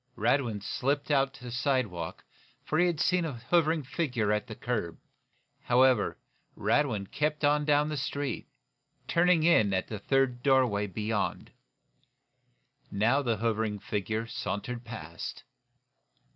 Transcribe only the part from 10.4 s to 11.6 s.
doorway beyond.